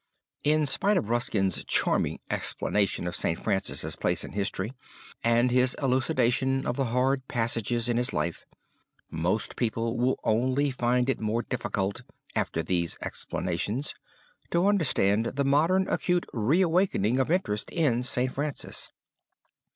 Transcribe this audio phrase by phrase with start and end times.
[0.43, 3.37] PISANO) In spite of Ruskin's charming explanation of St.
[3.37, 4.73] Francis' place in history,
[5.23, 8.47] and his elucidation of the hard passages in his life,
[9.11, 12.01] most people will only find it more difficult,
[12.35, 13.93] after these explanations,
[14.49, 18.31] to understand the modern acute reawakening of interest in St.
[18.31, 18.89] Francis.